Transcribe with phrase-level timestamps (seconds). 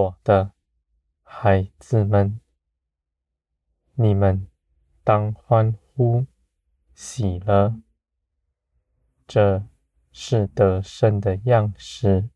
[0.00, 0.52] 我的
[1.22, 2.40] 孩子们，
[3.96, 4.48] 你们
[5.04, 6.24] 当欢呼
[6.94, 7.78] 喜乐，
[9.26, 9.66] 这
[10.10, 12.30] 是得胜的样式。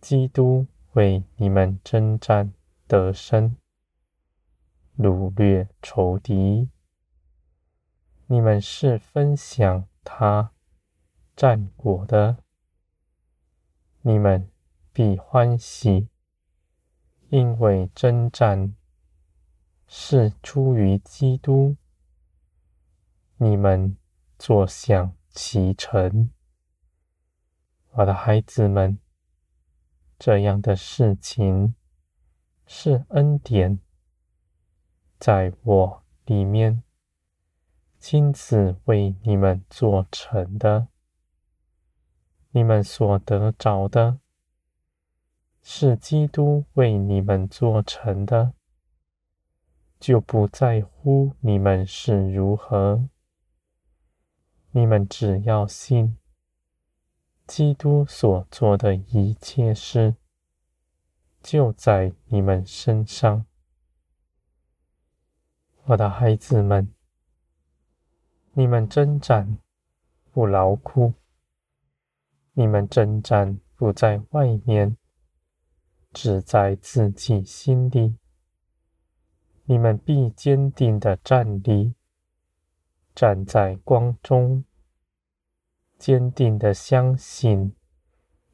[0.00, 2.52] 基督为你们征战
[2.86, 3.56] 得胜，
[4.96, 6.70] 掳掠仇敌。
[8.28, 10.52] 你们是分享他
[11.34, 12.44] 战果的，
[14.02, 14.48] 你们
[14.96, 16.08] 必欢喜，
[17.28, 18.74] 因为征战
[19.86, 21.76] 是出于基督。
[23.36, 23.98] 你们
[24.38, 26.30] 坐享其成，
[27.90, 28.98] 我的孩子们。
[30.18, 31.74] 这样的事情
[32.64, 33.78] 是恩典，
[35.18, 36.82] 在我里面
[37.98, 40.88] 亲自为你们做成的。
[42.52, 44.20] 你们所得着的，
[45.68, 48.52] 是基督为你们做成的，
[49.98, 53.08] 就不在乎你们是如何。
[54.70, 56.16] 你们只要信。
[57.48, 60.14] 基督所做的一切事，
[61.42, 63.44] 就在你们身上，
[65.86, 66.88] 我的孩子们。
[68.52, 69.58] 你们征战
[70.30, 71.14] 不劳苦，
[72.52, 74.96] 你们征战不在外面，
[76.18, 78.16] 只在自己心里。
[79.66, 81.92] 你们必坚定的站立，
[83.14, 84.64] 站在光中。
[85.98, 87.76] 坚定的相信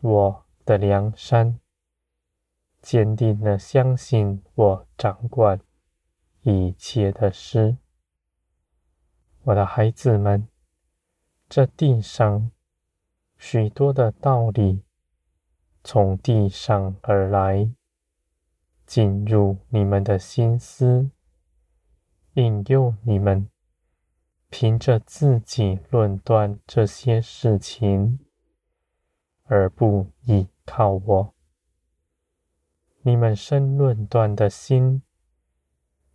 [0.00, 1.60] 我的良善，
[2.82, 5.60] 坚定的相信我掌管
[6.42, 7.76] 一切的事。
[9.44, 10.48] 我的孩子们，
[11.48, 12.50] 这地上
[13.38, 14.82] 许多的道理
[15.84, 17.70] 从地上而来，
[18.86, 21.10] 进入你们的心思，
[22.32, 23.48] 引诱你们。
[24.48, 28.20] 凭着自己论断这些事情，
[29.42, 31.34] 而不依靠我，
[33.02, 35.02] 你们生论断的心，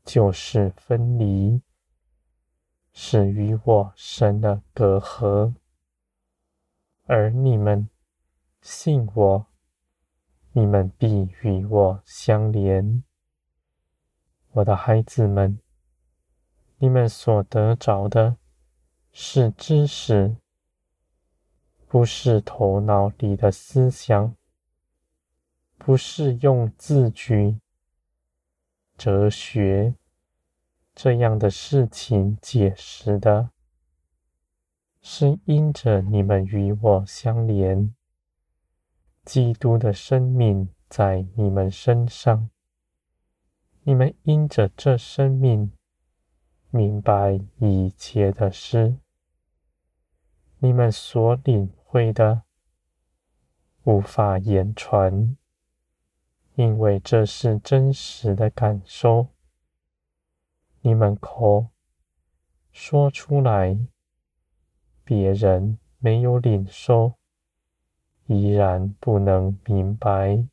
[0.03, 1.61] 就是分离，
[2.93, 5.53] 是与我生了隔阂；
[7.05, 7.89] 而你们
[8.61, 9.48] 信我，
[10.51, 13.03] 你们必与我相连，
[14.51, 15.59] 我的孩子们。
[16.79, 18.37] 你们所得着的
[19.11, 20.37] 是知识，
[21.87, 24.35] 不是头脑里的思想，
[25.77, 27.59] 不是用字句、
[28.97, 29.93] 哲学
[30.95, 33.51] 这样的事情解释的，
[35.01, 37.93] 是因着你们与我相连，
[39.29, 42.49] 基督的生命在你们身上，
[43.83, 45.71] 你们因着这生命。
[46.71, 48.97] 明白一切的事，
[50.57, 52.41] 你们所领会的
[53.83, 55.37] 无法言传，
[56.55, 59.27] 因为这是真实的感受。
[60.81, 61.67] 你们口
[62.71, 63.77] 说出来，
[65.03, 67.18] 别人没有领受，
[68.29, 70.45] 依然不能明白。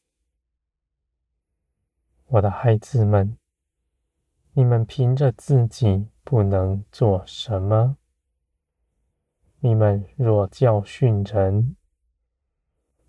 [2.26, 3.38] 我的孩子们。
[4.58, 7.98] 你们凭着自己不能做什么，
[9.60, 11.76] 你们若教训人，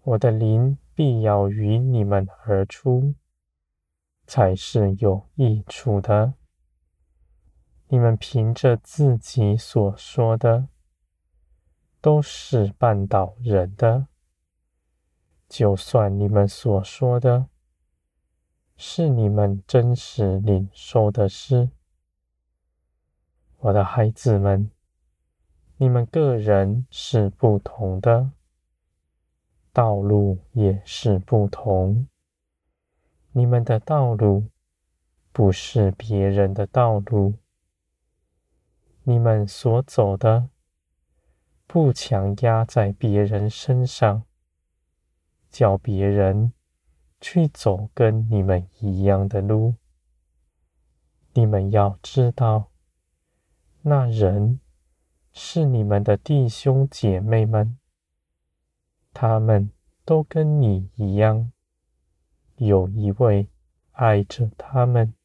[0.03, 3.15] 我的灵必要与你们而出，
[4.25, 6.33] 才是有益处的。
[7.87, 10.67] 你们凭着自己所说的，
[12.01, 14.07] 都是绊倒人的，
[15.47, 17.47] 就算你们所说的。
[18.79, 21.71] 是你们真实领受的事，
[23.57, 24.69] 我的孩子们，
[25.77, 28.33] 你们个人是不同的，
[29.73, 32.07] 道路也是不同。
[33.31, 34.45] 你们的道路
[35.31, 37.33] 不是别人的道路，
[39.05, 40.49] 你们所走的
[41.65, 44.26] 不强压在别人身上，
[45.57, 46.53] 叫别人。
[47.19, 49.73] 去走跟你们一样的路，
[51.33, 52.69] 你们要知道，
[53.81, 54.59] 那人
[55.33, 57.79] 是你们的弟兄姐妹们，
[59.15, 59.71] 他们
[60.05, 61.51] 都跟你一样，
[62.57, 63.49] 有一位
[63.93, 65.15] 爱着他们、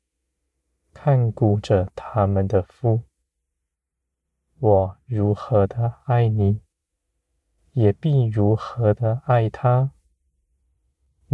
[0.94, 3.02] 看顾着他们的父。
[4.60, 6.62] 我如何的爱你，
[7.72, 9.90] 也必如何的爱他。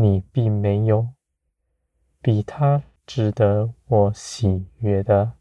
[0.01, 1.09] 你并没有
[2.23, 5.33] 比他值得我喜悦的。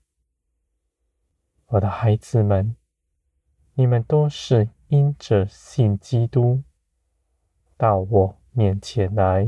[1.68, 2.76] 我的孩子们，
[3.76, 6.64] 你们都是因着信基督
[7.78, 9.48] 到我面前来，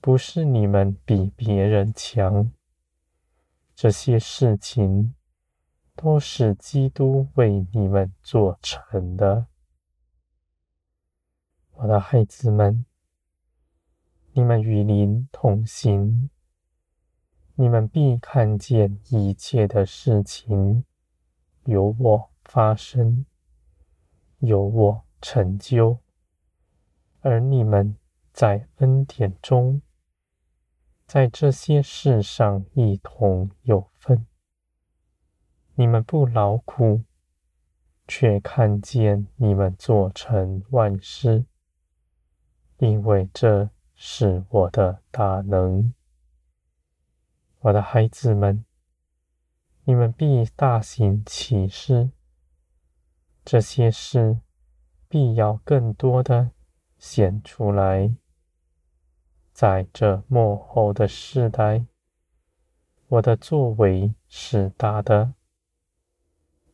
[0.00, 2.50] 不是你们比别人强。
[3.76, 5.14] 这些事情
[5.94, 9.46] 都是基督为你们做成的。
[11.74, 12.84] 我的孩子们，
[14.38, 16.28] 你们与灵同行，
[17.54, 20.84] 你们必看见一切的事情
[21.64, 23.24] 由我发生，
[24.40, 26.00] 由我成就，
[27.20, 27.96] 而你们
[28.30, 29.80] 在恩典中，
[31.06, 34.26] 在这些事上一同有分。
[35.76, 37.04] 你们不劳苦，
[38.06, 41.46] 却看见你们做成万事。
[42.76, 45.94] 因为这是我的大能，
[47.60, 48.62] 我的孩子们，
[49.84, 52.10] 你们必大行其事，
[53.42, 54.40] 这些事
[55.08, 56.50] 必要更多的
[56.98, 58.14] 显出来。
[59.54, 61.86] 在这幕后的世代，
[63.08, 65.32] 我的作为是大的，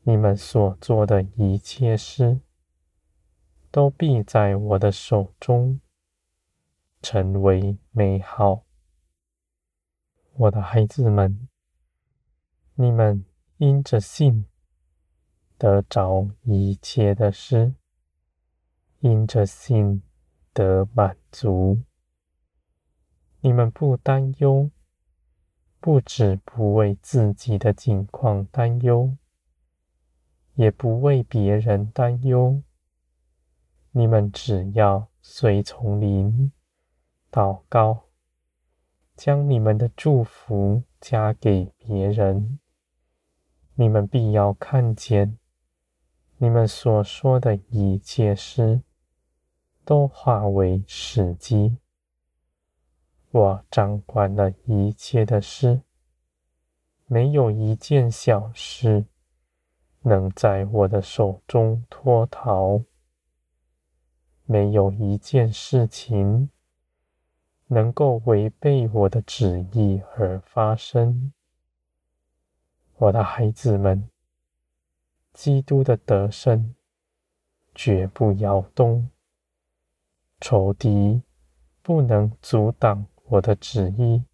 [0.03, 2.41] 你们所做的一切事，
[3.71, 5.81] 都必在我的手中。
[7.03, 8.65] 成为美好，
[10.35, 11.49] 我的孩子们，
[12.77, 13.25] 你们
[13.57, 14.47] 因着信
[15.59, 17.75] 得着一切的事，
[19.01, 20.01] 因着信
[20.53, 21.83] 得满足。
[23.41, 24.71] 你们不担忧，
[25.81, 29.17] 不止不为自己的境况担忧，
[30.55, 32.63] 也不为别人担忧。
[33.91, 36.53] 你们只要随从灵。
[37.33, 38.09] 祷告，
[39.17, 42.59] 将你们的祝福加给别人，
[43.75, 45.39] 你们必要看见，
[46.37, 48.83] 你们所说的一切事
[49.83, 51.79] 都化为实际。
[53.31, 55.81] 我掌管了一切的事，
[57.07, 59.07] 没有一件小事
[60.03, 62.83] 能在我的手中脱逃，
[64.45, 66.51] 没有一件事情。
[67.73, 71.33] 能够违背我的旨意而发生，
[72.99, 74.11] 我的孩子们，
[75.33, 76.75] 基督的得胜
[77.75, 79.09] 绝不摇动，
[80.39, 81.23] 仇敌
[81.81, 84.25] 不能阻挡我的旨意，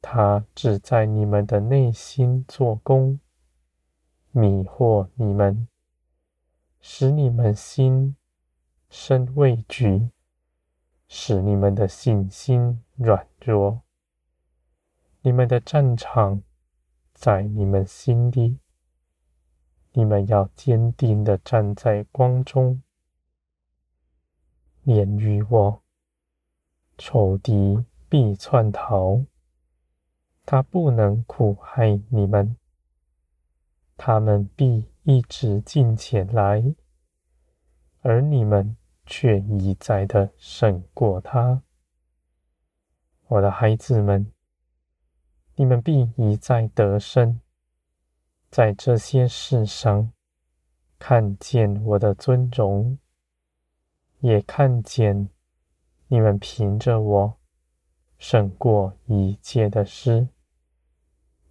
[0.00, 3.20] 他只在你们的内心做工，
[4.30, 5.68] 迷惑你们，
[6.80, 8.16] 使你们心
[8.88, 10.08] 生畏惧。
[11.10, 13.80] 使你们的信心软弱，
[15.22, 16.42] 你们的战场
[17.14, 18.58] 在你们心里，
[19.92, 22.82] 你们要坚定的站在光中。
[24.82, 25.82] 连于我，
[26.98, 29.24] 仇敌必窜逃，
[30.44, 32.56] 他不能苦害你们，
[33.96, 36.74] 他们必一直近前来，
[38.02, 38.76] 而你们。
[39.10, 41.62] 却一再的胜过他，
[43.28, 44.30] 我的孩子们，
[45.56, 47.40] 你们必一再得胜，
[48.50, 50.12] 在这些事上
[50.98, 52.98] 看见我的尊荣，
[54.20, 55.30] 也看见
[56.08, 57.38] 你们凭着我
[58.18, 60.28] 胜过一切的诗，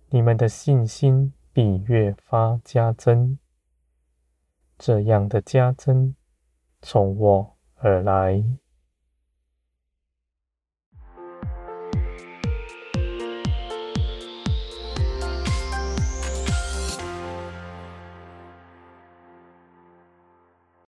[0.09, 3.39] 你们的信心必越发加增，
[4.77, 6.13] 这样的加增。
[6.89, 8.41] 从我而来。